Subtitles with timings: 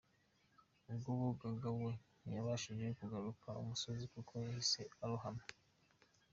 [0.91, 1.91] Ubwo bogaga we
[2.23, 5.43] ntiyabashije kugaruka imusozi kuko yahise arohama.